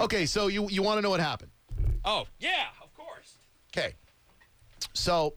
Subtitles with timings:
[0.00, 1.50] Okay, so you you want to know what happened?
[2.04, 3.34] Oh, yeah, of course.
[3.76, 3.94] Okay.
[4.94, 5.34] So,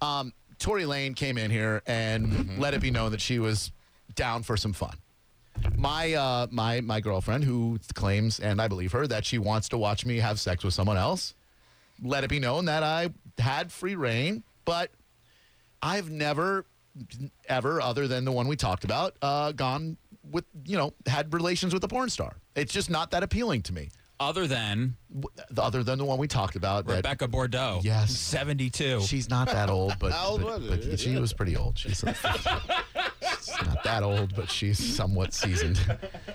[0.00, 3.72] um, Tory Lane came in here and let it be known that she was
[4.14, 4.96] down for some fun.
[5.76, 9.78] My uh, my my girlfriend, who claims, and I believe her, that she wants to
[9.78, 11.34] watch me have sex with someone else,
[12.02, 14.90] let it be known that I had free reign, but
[15.82, 16.64] I've never,
[17.48, 19.96] ever, other than the one we talked about, uh, gone
[20.30, 22.36] with you know had relations with a porn star.
[22.54, 23.90] It's just not that appealing to me.
[24.20, 27.82] Other than W- Other than the one we talked about, that Rebecca Bardoux.
[27.82, 28.12] Yes.
[28.16, 29.00] 72.
[29.02, 31.14] She's not that old, but, How old but, was but she?
[31.14, 31.76] she was pretty old.
[31.76, 35.80] She's, she's not that old, but she's somewhat seasoned.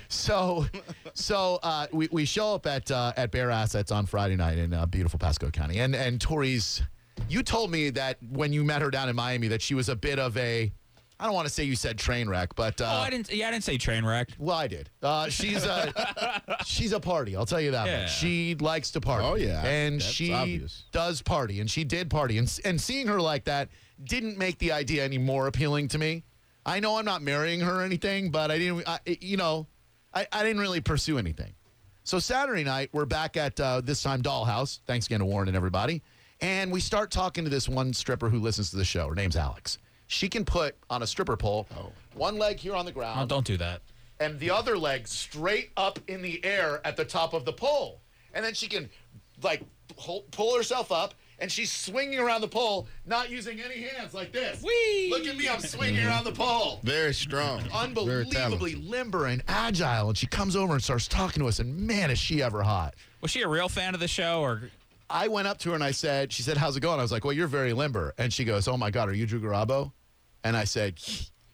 [0.10, 0.66] So,
[1.14, 4.74] so uh, we, we show up at uh, at Bare Assets on Friday night in
[4.74, 6.82] uh, beautiful Pasco County, and and Tory's.
[7.30, 9.96] You told me that when you met her down in Miami that she was a
[9.96, 10.72] bit of a.
[11.20, 13.32] I don't want to say you said train wreck, but uh, oh, I didn't.
[13.32, 14.30] Yeah, I didn't say train wreck.
[14.40, 14.90] well, I did.
[15.04, 17.36] Uh, she's a she's a party.
[17.36, 18.02] I'll tell you that Yeah.
[18.04, 18.16] much.
[18.18, 19.26] She likes to party.
[19.26, 19.66] Oh, yeah.
[19.66, 20.86] and That's she obvious.
[20.92, 23.70] does party, and she did party, and and seeing her like that
[24.04, 26.24] didn't make the idea any more appealing to me.
[26.66, 28.88] I know I'm not marrying her or anything, but I didn't.
[28.88, 29.68] I, you know,
[30.14, 31.54] I, I didn't really pursue anything.
[32.06, 34.80] So Saturday night, we're back at uh, this time Dollhouse.
[34.88, 36.02] Thanks again to Warren and everybody.
[36.42, 39.10] And we start talking to this one stripper who listens to the show.
[39.10, 39.78] Her name's Alex.
[40.12, 41.92] She can put on a stripper pole oh.
[42.16, 43.82] one leg here on the ground Oh, don't do that.
[44.20, 48.02] and the other leg straight up in the air at the top of the pole.
[48.34, 48.90] And then she can
[49.44, 49.62] like
[49.96, 54.32] pull, pull herself up and she's swinging around the pole, not using any hands like
[54.32, 54.62] this.
[54.64, 55.10] Whee!
[55.12, 56.80] Look at me, I'm swinging around the pole.
[56.84, 57.62] Very strong.
[57.72, 58.84] Unbelievably talented.
[58.84, 60.10] limber and agile.
[60.10, 62.96] And she comes over and starts talking to us, and man, is she ever hot.
[63.22, 64.70] Was she a real fan of the show, or
[65.10, 67.00] I went up to her and I said, she said, how's it going?
[67.00, 68.14] I was like, well, you're very limber.
[68.18, 69.92] And she goes, oh my God, are you Drew Garabo?
[70.44, 71.02] And I said,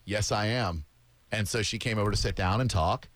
[0.06, 0.86] yes, I am.
[1.32, 3.08] And so she came over to sit down and talk.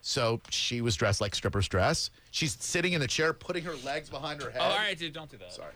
[0.00, 2.10] So she was dressed like stripper's dress.
[2.30, 4.60] She's sitting in the chair, putting her legs behind her head.
[4.60, 5.52] Oh, all right, dude, don't do that.
[5.52, 5.72] Sorry.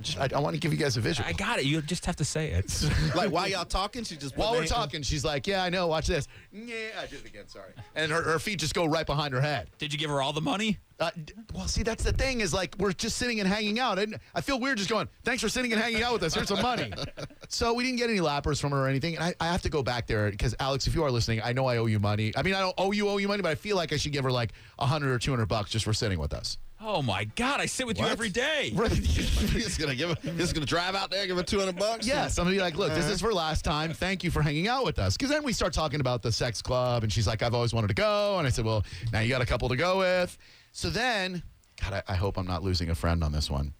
[0.00, 1.28] Just, I, I want to give you guys a visual.
[1.28, 1.66] I got it.
[1.66, 2.84] You just have to say it.
[3.14, 6.06] like while y'all talking, she just While we're talking, she's like, yeah, I know, watch
[6.06, 6.26] this.
[6.52, 7.72] Yeah, I did it again, sorry.
[7.94, 9.70] And her, her feet just go right behind her head.
[9.78, 10.78] Did you give her all the money?
[11.00, 13.98] Uh, d- well, see, that's the thing is like we're just sitting and hanging out,
[13.98, 16.34] and I feel weird just going, "Thanks for sitting and hanging out with us.
[16.34, 16.92] Here's some money."
[17.48, 19.68] so we didn't get any lappers from her or anything, and I, I have to
[19.68, 22.32] go back there because Alex, if you are listening, I know I owe you money.
[22.36, 24.12] I mean, I don't owe you owe you money, but I feel like I should
[24.12, 26.58] give her like a hundred or two hundred bucks just for sitting with us.
[26.86, 27.60] Oh my God!
[27.60, 28.12] I sit with you What?
[28.12, 28.70] every day.
[28.74, 30.30] He's gonna give her.
[30.32, 32.06] He's gonna drive out there, give her two hundred bucks.
[32.06, 33.92] Yeah, somebody like, look, this is for last time.
[33.94, 35.16] Thank you for hanging out with us.
[35.16, 37.88] Because then we start talking about the sex club, and she's like, I've always wanted
[37.88, 38.36] to go.
[38.38, 40.36] And I said, well, now you got a couple to go with.
[40.72, 41.42] So then,
[41.82, 43.72] God, I, I hope I'm not losing a friend on this one.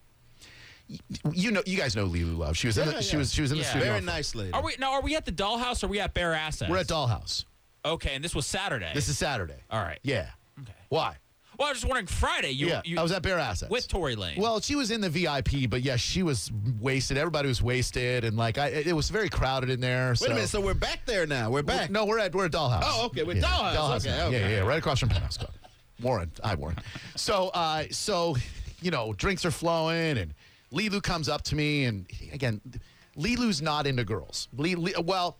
[0.89, 0.99] Y-
[1.33, 2.57] You know, you guys know Lulu Love.
[2.57, 3.71] She was in Yeah, the, she was she was in the Yeah.
[3.71, 3.89] studio.
[3.91, 4.53] Very nice lady.
[4.53, 4.93] Are we now?
[4.93, 5.83] Are we at the Dollhouse?
[5.83, 6.71] or Are we at Bare Assets?
[6.71, 7.45] We're at Dollhouse.
[7.85, 8.91] Okay, and this was Saturday.
[8.95, 9.63] This is Saturday.
[9.71, 9.99] all right.
[10.03, 10.31] Yeah.
[10.63, 10.73] Okay.
[10.89, 11.17] Why?
[11.59, 12.07] Well, I was just wondering.
[12.07, 14.41] Friday, you, yeah, you I was at Bare Assets with Tory Lane.
[14.41, 16.51] Well, she was in the VIP, but yes, she was
[16.81, 17.17] wasted.
[17.17, 20.11] Everybody was wasted, and like I, it was very crowded in there.
[20.11, 20.27] Wait so.
[20.27, 20.49] a minute.
[20.49, 21.51] So we're back there now.
[21.51, 21.91] We're back.
[21.91, 22.83] No, we're at we're at Dollhouse.
[22.85, 24.07] Oh, okay, we're Dollhouse.
[24.07, 24.33] Okay, okay.
[24.33, 25.53] Yeah, yeah, yeah, right across from Penthouse Club.
[26.03, 26.77] Warren, hi Warren.
[27.15, 28.37] So, uh, so,
[28.83, 30.35] you know, drinks are flowing, and
[30.73, 32.61] Lilu comes up to me, and again,
[33.17, 34.49] Lilu's not into girls.
[34.57, 35.39] Li, Li- well,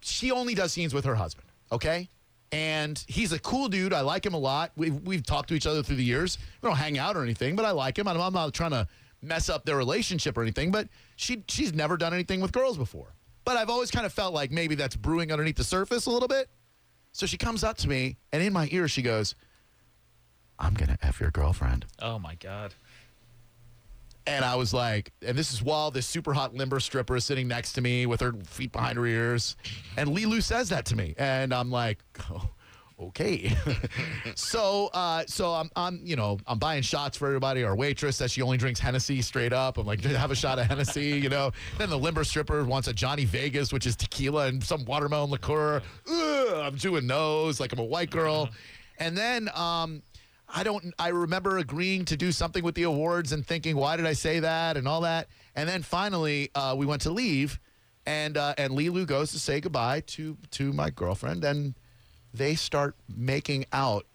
[0.00, 1.48] she only does scenes with her husband.
[1.72, 2.08] Okay.
[2.52, 3.92] And he's a cool dude.
[3.92, 4.72] I like him a lot.
[4.76, 6.38] We've, we've talked to each other through the years.
[6.62, 8.06] We don't hang out or anything, but I like him.
[8.06, 8.86] I'm, I'm not trying to
[9.22, 13.14] mess up their relationship or anything, but she she's never done anything with girls before.
[13.44, 16.28] But I've always kind of felt like maybe that's brewing underneath the surface a little
[16.28, 16.48] bit.
[17.12, 19.34] So she comes up to me, and in my ear, she goes,
[20.58, 21.86] I'm going to F your girlfriend.
[22.00, 22.74] oh my God.
[24.26, 27.46] And I was like, and this is while this super hot limber stripper is sitting
[27.46, 29.56] next to me with her feet behind her ears.
[29.96, 31.14] And Lilu says that to me.
[31.16, 32.48] And I'm like, oh,
[33.00, 33.56] okay.
[34.34, 37.62] so uh, so I'm I'm you know, I'm buying shots for everybody.
[37.62, 39.78] Our waitress says she only drinks Hennessy straight up.
[39.78, 41.52] I'm like, have a shot of Hennessy, you know.
[41.78, 45.82] Then the limber stripper wants a Johnny Vegas, which is tequila and some watermelon liqueur.
[46.10, 48.48] Ugh, I'm doing those like I'm a white girl.
[48.98, 50.02] And then um
[50.48, 50.94] I don't.
[50.98, 54.40] I remember agreeing to do something with the awards and thinking, why did I say
[54.40, 55.28] that and all that.
[55.54, 57.58] And then finally, uh, we went to leave,
[58.06, 61.74] and uh, and Lilu goes to say goodbye to to my girlfriend, and
[62.32, 64.06] they start making out,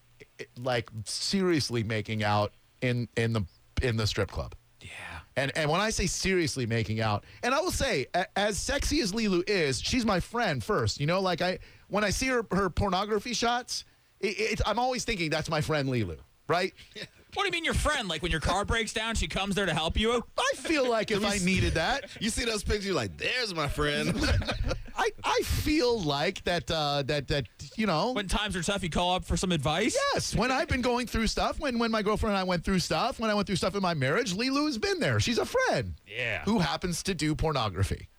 [0.58, 3.46] like seriously making out in in the
[3.82, 4.56] in the strip club.
[4.80, 4.90] Yeah.
[5.36, 9.12] And and when I say seriously making out, and I will say, as sexy as
[9.12, 11.00] Lilu is, she's my friend first.
[11.00, 13.86] You know, like I when I see her her pornography shots,
[14.22, 16.74] it, it, I'm always thinking that's my friend Lulu, right?
[17.34, 18.10] What do you mean, your friend?
[18.10, 20.22] Like when your car breaks down, she comes there to help you?
[20.38, 23.70] I feel like if I needed that, You see those pictures, you're like, there's my
[23.70, 24.14] friend.
[24.98, 27.46] I, I feel like that uh, that that
[27.78, 29.98] you know When times are tough, you call up for some advice.
[30.14, 32.80] Yes, when I've been going through stuff, when when my girlfriend and I went through
[32.80, 35.22] stuff, when I went through stuff in my marriage, Lilu's been there.
[35.22, 35.94] She's a friend.
[36.06, 36.44] Yeah.
[36.44, 38.10] Who happens to do pornography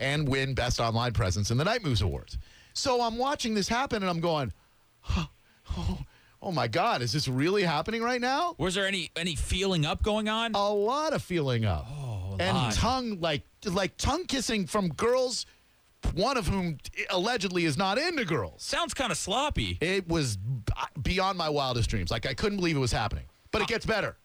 [0.00, 2.38] and win Best Online Presence in the Night Moves Awards.
[2.72, 4.52] So I'm watching this happen and I'm going,
[5.10, 5.28] oh,
[5.76, 5.98] oh,
[6.42, 8.54] oh my God, is this really happening right now?
[8.58, 10.54] Was there any any feeling up going on?
[10.54, 11.86] A lot of feeling up.
[11.88, 12.74] Oh, and lot.
[12.74, 15.46] tongue like like tongue kissing from girls,
[16.14, 16.78] one of whom
[17.10, 18.62] allegedly is not into girls.
[18.62, 19.78] Sounds kind of sloppy.
[19.80, 20.38] It was
[21.02, 22.10] beyond my wildest dreams.
[22.10, 23.24] Like I couldn't believe it was happening.
[23.50, 23.68] But it ah.
[23.68, 24.16] gets better.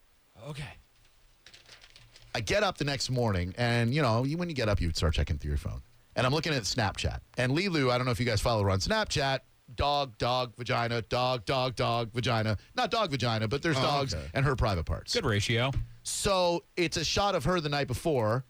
[0.48, 0.64] Okay.
[2.34, 4.92] I get up the next morning, and you know, you, when you get up, you
[4.94, 5.82] start checking through your phone.
[6.16, 7.20] And I'm looking at Snapchat.
[7.38, 9.40] And Lilu, I don't know if you guys follow her on Snapchat.
[9.80, 12.58] Dog, dog, vagina, dog, dog, dog, vagina.
[12.76, 14.26] Not dog, vagina, but there's Oh, dogs okay.
[14.34, 15.14] and her private parts.
[15.14, 15.72] Good ratio.
[16.04, 18.44] So it's a shot of her the night before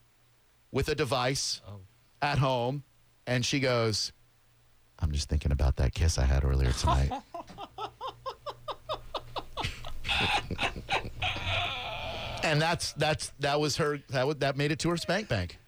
[0.71, 1.81] with a device oh.
[2.23, 2.83] at home,
[3.27, 4.11] and she goes,
[4.97, 7.11] "I'm just thinking about that kiss I had earlier tonight."
[12.43, 15.59] and that's that's that was her that was, that made it to her spank bank.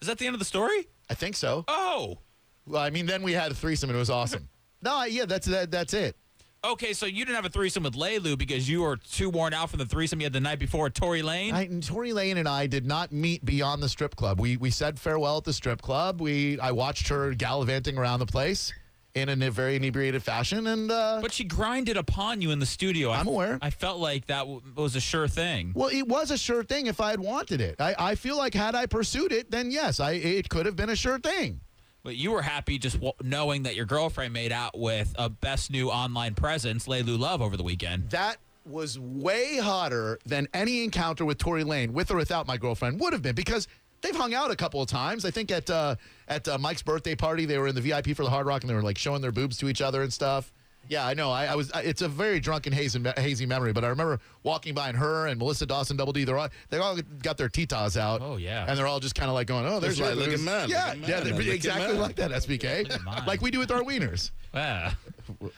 [0.00, 0.86] Is that the end of the story?
[1.10, 1.64] I think so.
[1.66, 2.18] Oh.
[2.66, 4.48] Well, I mean, then we had a threesome and it was awesome.
[4.82, 6.16] no, yeah, that's that, that's it.
[6.64, 9.68] Okay, so you didn't have a threesome with Laylu because you were too worn out
[9.70, 11.52] from the threesome you had the night before at Tory Lane?
[11.52, 14.38] I, Tory Lane and I did not meet beyond the strip club.
[14.40, 16.20] We we said farewell at the strip club.
[16.20, 18.72] We I watched her gallivanting around the place
[19.14, 23.10] in a very inebriated fashion, and uh, but she grinded upon you in the studio.
[23.10, 23.58] I- I'm aware.
[23.60, 25.72] I felt like that w- was a sure thing.
[25.74, 27.80] well, it was a sure thing if I had wanted it.
[27.80, 30.90] I, I feel like had I pursued it, then yes, I it could have been
[30.90, 31.60] a sure thing.
[32.04, 35.70] But you were happy just w- knowing that your girlfriend made out with a best
[35.70, 38.10] new online presence, Laylu Love, over the weekend.
[38.10, 42.98] That was way hotter than any encounter with Tory Lane, with or without my girlfriend,
[43.00, 43.68] would have been because
[44.00, 45.24] they've hung out a couple of times.
[45.24, 45.94] I think at uh,
[46.28, 48.70] at uh, Mike's birthday party, they were in the VIP for the Hard Rock and
[48.70, 50.52] they were like showing their boobs to each other and stuff.
[50.88, 51.30] Yeah, I know.
[51.30, 51.70] I, I was.
[51.72, 55.26] I, it's a very drunken, hazy, hazy memory, but I remember walking by and her
[55.28, 56.24] and Melissa Dawson, Double D.
[56.24, 58.20] They're all they all got their titas out.
[58.22, 58.66] Oh, yeah.
[58.68, 60.44] and they're all just kind of like going, "Oh, there's Just like, your look at
[60.44, 61.98] boobs." look Yeah, at yeah, they're exactly mine.
[61.98, 62.30] like that.
[62.32, 64.32] SBK, like we do with our wieners.
[64.52, 64.92] Yeah.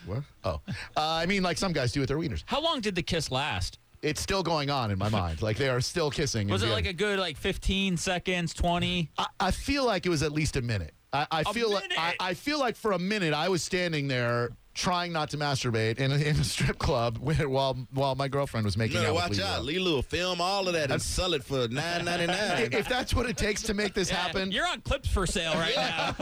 [0.07, 0.23] What?
[0.45, 2.45] Oh, uh, I mean, like some guys do with their wieners.
[2.47, 3.79] How long did the kiss last?
[4.03, 5.41] It's still going on in my mind.
[5.41, 6.49] Like they are still kissing.
[6.49, 6.89] Was it like end.
[6.89, 9.11] a good like 15 seconds, 20?
[9.17, 10.93] I, I feel like it was at least a minute.
[11.15, 12.17] I, I feel like I, minute?
[12.21, 16.11] I feel like for a minute I was standing there trying not to masturbate in
[16.11, 19.15] a, in a strip club while while my girlfriend was making No, out.
[19.15, 19.65] watch with out.
[19.65, 19.85] Lilo.
[19.91, 22.69] Lilo film all of that and sell it for nine ninety nine.
[22.73, 25.75] If that's what it takes to make this happen, You're on clips for sale right
[25.77, 26.15] now.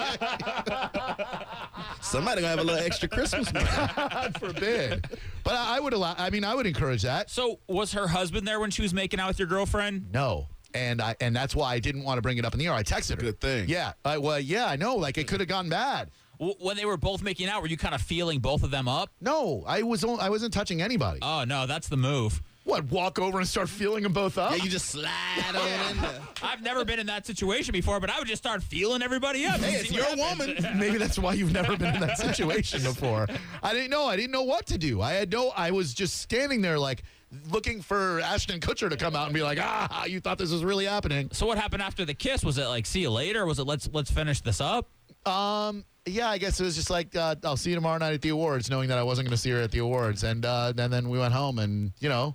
[2.00, 3.66] Somebody gonna have a little extra Christmas money.
[3.96, 5.06] God forbid.
[5.44, 6.14] But I, I would allow.
[6.18, 7.30] I mean, I would encourage that.
[7.30, 10.12] So, was her husband there when she was making out with your girlfriend?
[10.12, 10.48] No.
[10.74, 12.72] And I and that's why I didn't want to bring it up in the air.
[12.72, 13.22] I texted her.
[13.22, 13.68] Good thing.
[13.68, 13.92] Yeah.
[14.04, 14.66] I, well, yeah.
[14.66, 14.96] I know.
[14.96, 16.10] Like it could have gone bad.
[16.42, 18.88] W- when they were both making out, were you kind of feeling both of them
[18.88, 19.10] up?
[19.20, 20.02] No, I was.
[20.02, 21.20] on- I wasn't touching anybody.
[21.22, 22.42] Oh no, that's the move.
[22.64, 22.84] what?
[22.90, 24.50] Walk over and start feeling them both up?
[24.56, 25.08] Yeah, you just slide
[25.54, 26.20] on in there.
[26.42, 29.60] I've never been in that situation before, but I would just start feeling everybody up.
[29.60, 30.56] Hey, and it's see your woman.
[30.78, 33.26] Maybe that's why you've never been in that situation before.
[33.62, 34.06] I didn't know.
[34.06, 35.00] I didn't know what to do.
[35.00, 35.52] I had no.
[35.56, 37.02] I was just standing there, like
[37.50, 40.62] looking for Ashton Kutcher to come out and be like, "Ah, you thought this was
[40.64, 42.44] really happening." So what happened after the kiss?
[42.44, 43.46] Was it like see you later?
[43.46, 44.88] Was it let's let's finish this up?
[45.26, 48.22] Um, yeah, I guess it was just like, uh, "I'll see you tomorrow night at
[48.22, 50.72] the awards," knowing that I wasn't going to see her at the awards, and uh,
[50.76, 52.34] and then we went home, and you know,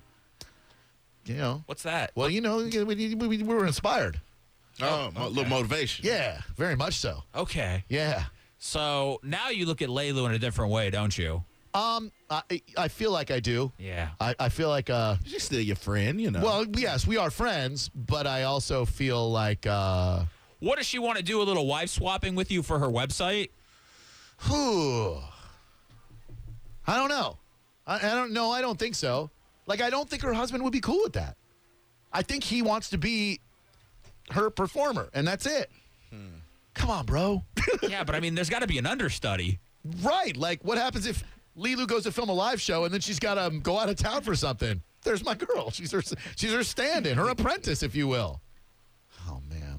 [1.26, 2.12] you know, What's that?
[2.14, 4.20] well, you know, we, we, we were inspired.
[4.80, 6.06] Oh, a little motivation.
[6.06, 7.24] Yeah, very much so.
[7.34, 7.84] Okay.
[7.88, 8.24] Yeah.
[8.58, 11.42] So now you look at Laylu in a different way, don't you?
[11.74, 12.42] Um, I
[12.76, 13.70] I feel like I do.
[13.78, 14.08] Yeah.
[14.20, 15.16] I, I feel like uh.
[15.26, 16.40] She's still your friend, you know.
[16.42, 20.24] Well, yes, we are friends, but I also feel like, uh,
[20.60, 21.40] What does she want to do?
[21.40, 23.50] A little wife swapping with you for her website?
[24.46, 25.18] whew,
[26.86, 27.38] I don't know.
[27.86, 28.50] I, I don't know.
[28.50, 29.30] I don't think so.
[29.66, 31.36] Like, I don't think her husband would be cool with that.
[32.12, 33.40] I think he wants to be
[34.30, 35.70] her performer, and that's it.
[36.74, 37.44] Come on, bro.
[37.82, 39.58] yeah, but I mean, there's got to be an understudy.
[40.02, 40.36] right.
[40.36, 41.24] Like, what happens if
[41.58, 43.96] Lilu goes to film a live show and then she's got to go out of
[43.96, 44.80] town for something?
[45.02, 45.70] There's my girl.
[45.70, 46.00] She's her,
[46.36, 48.40] she's her stand-in, her apprentice, if you will.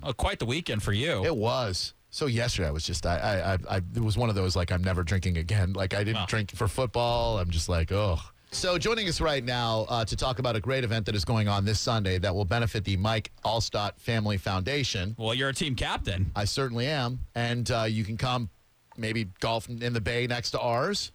[0.04, 0.10] Oh.
[0.10, 1.24] Oh, quite the weekend for you.
[1.26, 1.94] It was.
[2.12, 4.72] So yesterday I was just I I I, I it was one of those like
[4.72, 5.74] I'm never drinking again.
[5.74, 6.26] Like I didn't Huh.
[6.28, 7.38] drink for football.
[7.40, 8.18] I'm just like oh.
[8.52, 11.48] So joining us right now uh, to talk about a great event that is going
[11.48, 15.16] on this Sunday that will benefit the Mike Alstott Family Foundation.
[15.20, 16.32] Well, you're a team captain.
[16.36, 18.50] I certainly am, and uh, you can come
[18.98, 21.12] maybe golf in the bay next to ours.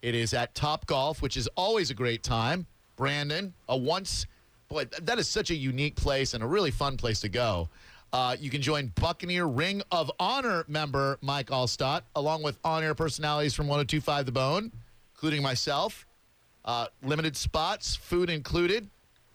[0.00, 2.66] It is at Top Golf, which is always a great time.
[2.94, 4.26] Brandon, a once,
[4.68, 7.68] boy, th- that is such a unique place and a really fun place to go.
[8.16, 12.94] Uh, you can join Buccaneer Ring of Honor member Mike Alstott, along with on air
[12.94, 14.72] personalities from 1025 The Bone,
[15.14, 16.06] including myself.
[16.64, 18.88] Uh, limited spots, food included,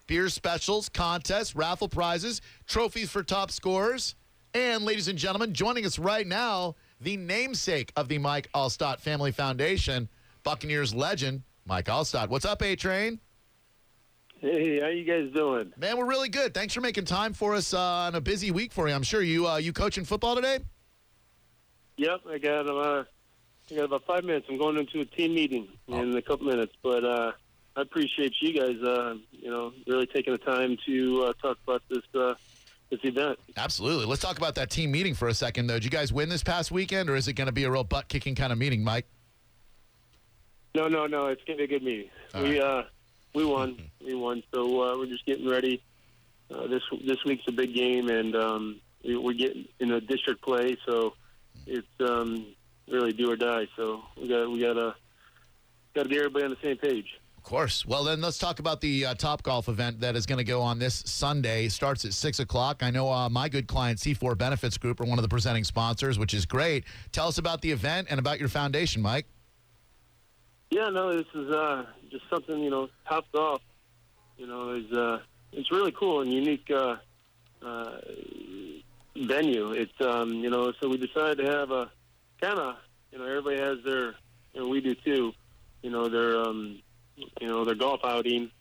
[0.08, 4.16] beer specials, contests, raffle prizes, trophies for top scorers.
[4.56, 9.32] And, ladies and gentlemen, joining us right now, the namesake of the Mike Alstott Family
[9.32, 10.10] Foundation,
[10.42, 12.30] Buccaneers legend, Mike Alstott.
[12.30, 13.20] What's up, A Train?
[14.42, 15.72] Hey, how you guys doing?
[15.78, 16.56] Man, we're really good.
[16.56, 18.96] Thanks for making time for us uh, on a busy week for you.
[18.96, 20.58] I'm sure you uh, you coaching football today.
[21.98, 23.04] Yep, I got uh,
[23.70, 24.48] I got about five minutes.
[24.50, 27.34] I'm going into a team meeting in a couple minutes, but uh,
[27.76, 28.82] I appreciate you guys.
[28.82, 32.34] Uh, you know, really taking the time to uh, talk about this uh,
[32.90, 33.38] this event.
[33.58, 34.08] Absolutely.
[34.08, 35.76] Let's talk about that team meeting for a second, though.
[35.76, 37.84] Did you guys win this past weekend, or is it going to be a real
[37.84, 39.06] butt kicking kind of meeting, Mike?
[40.74, 41.28] No, no, no.
[41.28, 42.10] It's gonna be a good meeting.
[42.34, 42.84] All we uh,
[43.34, 43.78] we won.
[44.06, 44.44] we won.
[44.54, 45.82] So uh, we're just getting ready.
[46.54, 50.42] Uh, this this week's a big game, and um, we, we're getting in a district
[50.42, 51.14] play, so
[51.66, 52.48] it's um,
[52.90, 53.68] really do or die.
[53.76, 54.96] So we got we got to
[55.96, 57.08] got to get everybody on the same page.
[57.38, 57.88] Of course.
[57.88, 60.62] Well, then let's talk about the uh, Top Golf event that is going to go
[60.62, 61.70] on this Sunday.
[61.70, 62.84] Starts at 6 o'clock.
[62.84, 66.20] I know uh, my good client, C4 Benefits Group, are one of the presenting sponsors,
[66.20, 66.84] which is great.
[67.12, 69.26] Tell us about the event and about your foundation, Mike.
[70.70, 72.89] Yeah, no, this is uh, just something you know.
[73.08, 73.62] Top golf,
[74.38, 75.20] you know, is uh,
[75.51, 76.98] it's really cool and unique uh,
[77.65, 77.98] uh,
[79.15, 79.72] venue.
[79.72, 81.91] It's um, you know, so we decided to have a
[82.41, 82.75] kind of
[83.12, 84.15] you know everybody has their
[84.53, 85.34] you know we do too.
[85.82, 86.80] You know their um,
[87.15, 88.51] you know their golf outing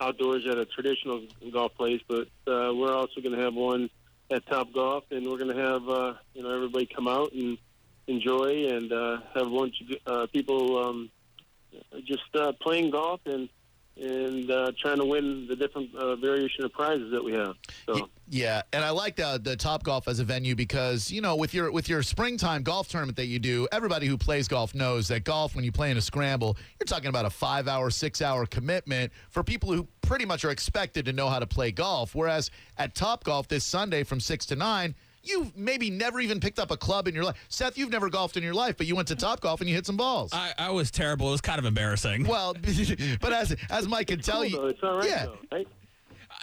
[0.00, 3.90] outdoors at a traditional golf place, but uh, we're also going to have one
[4.30, 7.58] at Top Golf, and we're going to have uh, you know everybody come out and
[8.06, 9.70] enjoy and uh, have of
[10.06, 10.78] uh, people.
[10.84, 11.10] Um,
[12.04, 13.48] just uh, playing golf and
[14.00, 17.54] and uh, trying to win the different uh, variation of prizes that we have.
[17.86, 21.36] So Yeah, and I like the the Top Golf as a venue because you know
[21.36, 25.08] with your with your springtime golf tournament that you do, everybody who plays golf knows
[25.08, 28.22] that golf when you play in a scramble, you're talking about a five hour, six
[28.22, 32.14] hour commitment for people who pretty much are expected to know how to play golf.
[32.14, 34.94] Whereas at Top Golf this Sunday from six to nine.
[35.22, 37.36] You've maybe never even picked up a club in your life.
[37.48, 39.74] Seth, you've never golfed in your life, but you went to Top Golf and you
[39.74, 40.32] hit some balls.
[40.32, 41.28] I, I was terrible.
[41.28, 42.26] It was kind of embarrassing.
[42.26, 42.54] well,
[43.20, 44.66] but as as Mike can tell cool, you, though.
[44.68, 45.08] it's all right.
[45.08, 45.68] yeah, Though, right?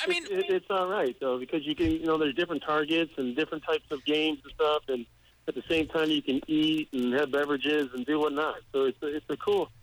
[0.06, 3.12] I mean, it, it's all right though because you can you know there's different targets
[3.18, 5.06] and different types of games and stuff, and
[5.48, 8.58] at the same time you can eat and have beverages and do whatnot.
[8.74, 9.77] So it's a, it's a cool it's a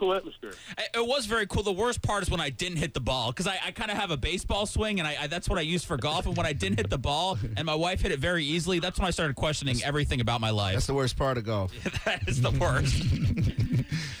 [0.00, 0.54] cool atmosphere.
[0.94, 1.62] It was very cool.
[1.62, 3.98] The worst part is when I didn't hit the ball because I, I kind of
[3.98, 6.26] have a baseball swing and I, I that's what I use for golf.
[6.26, 8.98] And when I didn't hit the ball and my wife hit it very easily, that's
[8.98, 10.74] when I started questioning everything about my life.
[10.74, 11.72] That's the worst part of golf.
[12.04, 13.04] that is the worst.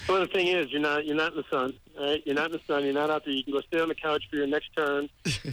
[0.08, 2.20] Well, the thing is, you're not you're not in the sun, right?
[2.26, 2.84] You're not in the sun.
[2.84, 3.32] You're not out there.
[3.32, 5.08] You can go stay on the couch for your next turn,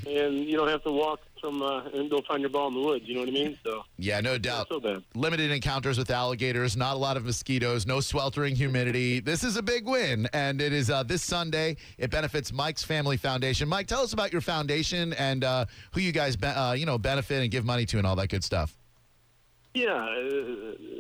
[0.08, 2.80] and you don't have to walk from uh, and go find your ball in the
[2.82, 3.06] woods.
[3.08, 3.58] You know what I mean?
[3.64, 4.68] So yeah, no doubt.
[4.70, 5.04] so bad.
[5.16, 9.20] limited encounters with alligators, not a lot of mosquitoes, no sweltering humidity.
[9.20, 11.78] This is a big win, and it is uh, this Sunday.
[11.98, 13.68] It benefits Mike's Family Foundation.
[13.70, 16.98] Mike, tell us about your foundation and uh, who you guys, be- uh, you know,
[16.98, 18.76] benefit and give money to, and all that good stuff.
[19.74, 20.08] Yeah, uh,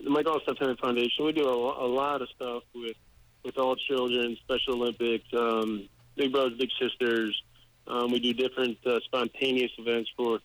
[0.03, 1.25] the Mike Alstott Family Foundation.
[1.25, 2.95] We do a, a lot of stuff with
[3.43, 7.41] with all children, Special Olympics, um, Big Brothers, Big Sisters.
[7.87, 10.39] Um, we do different uh, spontaneous events for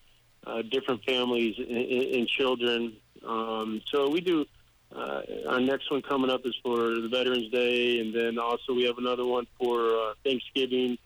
[0.46, 2.96] uh, different families and, and children.
[3.26, 4.46] Um, so we do.
[4.94, 8.84] Uh, our next one coming up is for the Veterans Day, and then also we
[8.84, 10.98] have another one for uh, Thanksgiving.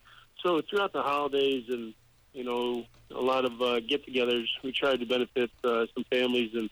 [0.43, 1.95] So throughout the holidays and
[2.33, 6.69] you know a lot of uh, get-togethers, we try to benefit uh, some families and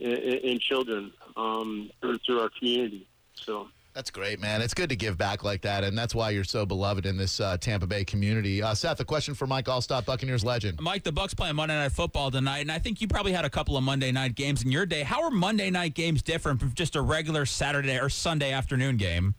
[0.00, 3.08] and, and children um, through, through our community.
[3.34, 4.62] So That's great, man.
[4.62, 7.40] It's good to give back like that, and that's why you're so beloved in this
[7.40, 8.62] uh, Tampa Bay community.
[8.62, 10.78] Uh, Seth, a question for Mike Alstott, Buccaneers legend.
[10.80, 13.50] Mike, the Bucs playing Monday Night Football tonight, and I think you probably had a
[13.50, 15.02] couple of Monday night games in your day.
[15.02, 19.34] How are Monday night games different from just a regular Saturday or Sunday afternoon game?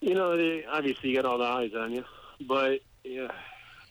[0.00, 2.04] you know, they, obviously you got all the eyes on you,
[2.46, 3.26] but yeah,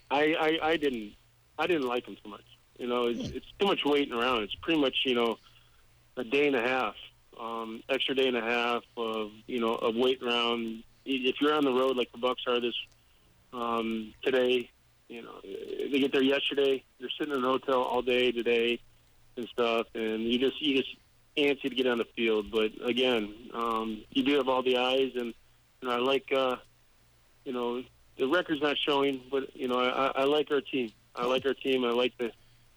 [0.09, 1.11] I, I I didn't
[1.57, 2.45] I didn't like them so much.
[2.77, 4.43] You know, it's, it's too much waiting around.
[4.43, 5.37] It's pretty much you know
[6.15, 6.95] a day and a half,
[7.39, 10.83] um, extra day and a half of you know of waiting around.
[11.05, 12.75] If you're on the road like the Bucs are this
[13.53, 14.69] um, today,
[15.07, 16.83] you know they get there yesterday.
[16.99, 18.79] They're sitting in a hotel all day today
[19.37, 20.95] and stuff, and you just you just
[21.37, 22.51] antsy to get on the field.
[22.51, 25.33] But again, um, you do have all the eyes, and
[25.81, 26.57] you know I like uh,
[27.45, 27.83] you know
[28.17, 30.91] the record's not showing, but you know I, I like our team.
[31.15, 31.85] I like our team.
[31.85, 32.31] I like the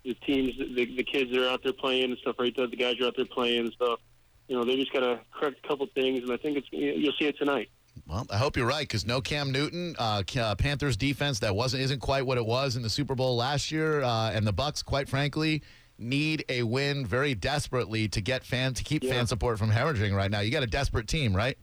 [0.04, 2.36] the teams, the, the kids that are out there playing and stuff.
[2.38, 4.00] Right, the guys are out there playing and stuff.
[4.48, 7.14] You know, they just got to correct a couple things, and I think it's you'll
[7.18, 7.70] see it tonight.
[8.06, 11.82] Well, I hope you're right because no Cam Newton, uh, uh, Panthers defense that wasn't
[11.82, 14.84] isn't quite what it was in the Super Bowl last year, uh, and the Bucs,
[14.84, 15.62] quite frankly,
[15.98, 19.10] need a win very desperately to get fan to keep Yeah.
[19.12, 20.40] fan support from hemorrhaging right now.
[20.40, 21.56] You got a desperate team, right?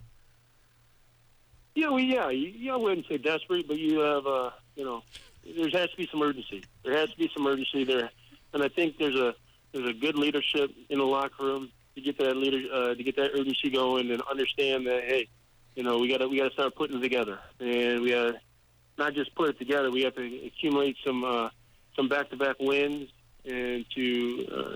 [1.76, 5.04] Yeah, well, yeah, you, yeah, I wouldn't say desperate, but you have, uh, you know,
[5.44, 6.64] there has to be some urgency.
[6.84, 8.10] There has to be some urgency there,
[8.54, 9.36] and I think there's a
[9.72, 13.16] there's a good leadership in the locker room to get that leader uh, to get
[13.16, 15.28] that urgency going and understand that hey,
[15.76, 18.24] you know, we got to we got to start putting it together, and we got
[18.24, 18.40] to
[18.98, 19.92] not just put it together.
[19.92, 21.50] We have to accumulate some uh,
[21.96, 23.10] some back to back wins
[23.46, 24.76] and to uh,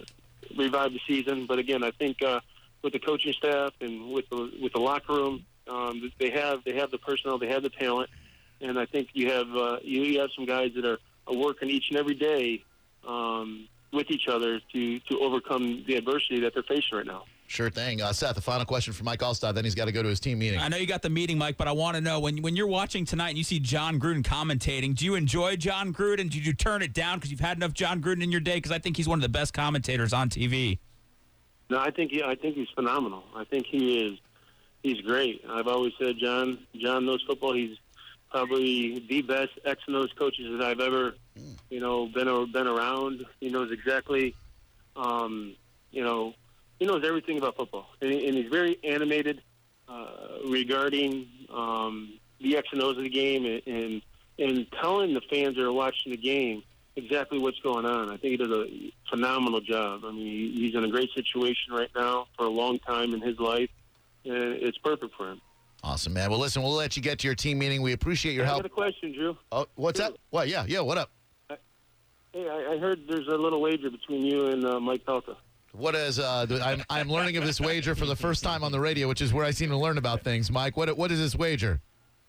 [0.58, 1.46] revive the season.
[1.46, 2.40] But again, I think uh,
[2.82, 6.76] with the coaching staff and with the with the locker room, um, they have they
[6.76, 8.10] have the personnel, they have the talent,
[8.62, 11.90] and I think you have uh, you, have some guys that are, are working each
[11.90, 12.64] and every day
[13.08, 17.24] um, with each other to to overcome the adversity that they're facing right now.
[17.48, 18.02] Sure thing.
[18.02, 19.54] Uh, Seth, the final question for Mike Alstott.
[19.54, 20.60] Then he's got to go to his team meeting.
[20.60, 22.68] I know you got the meeting, Mike, but I want to know when when you're
[22.68, 26.30] watching tonight and you see Jon Gruden commentating, do you enjoy Jon Gruden?
[26.30, 28.56] Did you turn it down because you've had enough Jon Gruden in your day?
[28.56, 30.80] Because I think he's one of the best commentators on TV.
[31.70, 33.24] No, I think he, I think he's phenomenal.
[33.36, 34.20] I think he is
[34.82, 35.44] he's great.
[35.50, 37.54] I've always said John John knows football.
[37.54, 37.78] He's
[38.34, 41.14] probably the best X and O's coaches that I've ever
[41.70, 43.24] you know been been around.
[43.40, 44.36] He knows exactly
[44.96, 45.56] um,
[45.92, 46.34] you know
[46.80, 49.42] he knows everything about football, and, and he's very animated
[49.88, 54.02] uh, regarding um, the X and O's of the game and, and
[54.40, 56.64] and telling the fans that are watching the game
[56.96, 58.10] exactly what's going on.
[58.10, 60.02] I think he does a phenomenal job.
[60.06, 63.40] I mean, he's in a great situation right now for a long time in his
[63.40, 63.70] life,
[64.26, 65.42] and it's perfect for him.
[65.84, 66.30] Awesome, man.
[66.30, 67.82] Well, listen, we'll let you get to your team meeting.
[67.82, 68.66] We appreciate your I got help.
[68.66, 69.38] a question, Drew.
[69.52, 70.14] Oh, what's that?
[70.30, 70.48] What?
[70.48, 70.80] Yeah, yeah.
[70.80, 71.12] What up?
[72.32, 75.36] Hey, I, I heard there's a little wager between you and uh, Mike Calta.
[75.74, 76.20] What is?
[76.20, 79.08] Uh, the- I'm I'm learning of this wager for the first time on the radio,
[79.08, 80.50] which is where I seem to learn about things.
[80.50, 81.82] Mike, what what is this wager?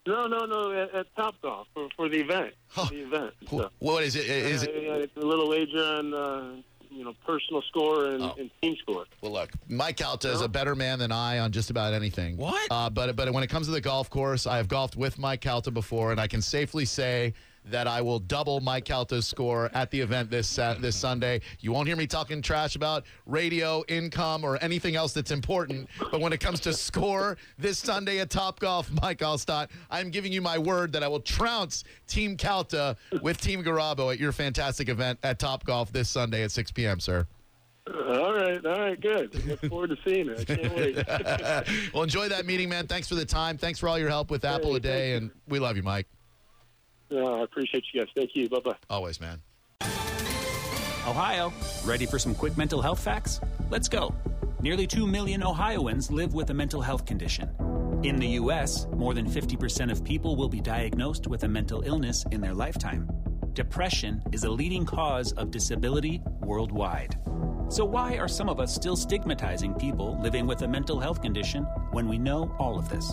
[0.06, 2.52] No, no, no, at, at Top Golf for, for the event.
[2.90, 3.32] The event.
[3.48, 4.26] So, What is it?
[4.28, 4.74] Is uh, it?
[4.74, 6.56] it's a little wager on uh,
[6.94, 8.34] you know personal score and, Oh.
[8.38, 9.04] and team score.
[9.20, 12.36] Well, look, Mike Calta is a better man than I on just about anything.
[12.36, 12.68] What?
[12.70, 15.40] Uh, but but when it comes to the golf course, I have golfed with Mike
[15.40, 17.34] Calta before, and I can safely say
[17.66, 21.40] that I will double Mike Calta's score at the event this Sat this Sunday.
[21.60, 25.88] You won't hear me talking trash about radio income or anything else that's important.
[26.10, 30.32] But when it comes to score this Sunday at Top Golf, Mike Alstott, I'm giving
[30.32, 34.88] you my word that I will trounce Team Calta with Team Garabo at your fantastic
[34.88, 37.26] event at Top Golf this Sunday at 6 p.m., sir.
[37.86, 39.44] All right, all right, good.
[39.46, 40.40] Look forward to seeing it.
[40.40, 41.90] I can't wait.
[41.94, 42.86] well, enjoy that meeting, man.
[42.86, 43.58] Thanks for the time.
[43.58, 46.06] Thanks for all your help with Apple a Day, and we love you, Mike.
[47.10, 48.10] No, I appreciate you guys.
[48.14, 48.48] Thank you.
[48.48, 48.76] Bye bye.
[48.90, 49.40] Always, man.
[51.06, 51.52] Ohio,
[51.84, 53.40] ready for some quick mental health facts?
[53.70, 54.14] Let's go.
[54.62, 57.50] Nearly 2 million Ohioans live with a mental health condition.
[58.02, 62.24] In the U.S., more than 50% of people will be diagnosed with a mental illness
[62.30, 63.10] in their lifetime.
[63.52, 67.18] Depression is a leading cause of disability worldwide.
[67.68, 71.64] So, why are some of us still stigmatizing people living with a mental health condition
[71.92, 73.12] when we know all of this?